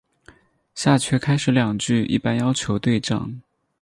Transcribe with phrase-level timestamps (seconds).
[0.73, 3.39] 下阕开始两句一般要求对仗。